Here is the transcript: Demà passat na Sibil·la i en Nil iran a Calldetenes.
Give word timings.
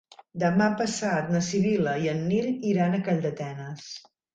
Demà 0.43 0.69
passat 0.79 1.29
na 1.35 1.43
Sibil·la 1.49 1.95
i 2.07 2.13
en 2.17 2.27
Nil 2.33 2.51
iran 2.75 2.97
a 3.03 3.07
Calldetenes. 3.11 3.91